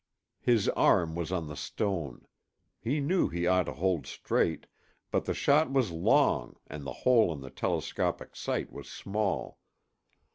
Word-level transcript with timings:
His 0.41 0.67
arm 0.69 1.13
was 1.13 1.31
on 1.31 1.45
the 1.47 1.55
stone; 1.55 2.25
he 2.79 2.99
knew 2.99 3.29
he 3.29 3.45
ought 3.45 3.65
to 3.67 3.73
hold 3.73 4.07
straight, 4.07 4.65
but 5.11 5.25
the 5.25 5.33
shot 5.35 5.71
was 5.71 5.91
long 5.91 6.55
and 6.65 6.87
the 6.87 6.91
hole 7.05 7.31
in 7.31 7.41
the 7.41 7.51
telescopic 7.51 8.35
sight 8.35 8.71
was 8.71 8.89
small. 8.89 9.59